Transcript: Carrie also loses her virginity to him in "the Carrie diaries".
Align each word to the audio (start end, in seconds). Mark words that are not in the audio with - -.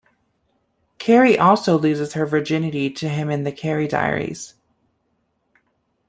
Carrie 0.97 1.37
also 1.37 1.77
loses 1.77 2.13
her 2.13 2.25
virginity 2.25 2.89
to 2.89 3.07
him 3.07 3.29
in 3.29 3.43
"the 3.43 3.51
Carrie 3.51 3.87
diaries". 3.87 4.55